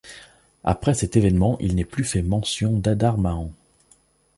Après 0.63 0.95
cet 0.95 1.15
évènement, 1.15 1.57
il 1.59 1.75
n'est 1.75 1.85
plus 1.85 2.03
fait 2.03 2.23
mention 2.23 2.71
d'Adarmahan. 2.71 3.51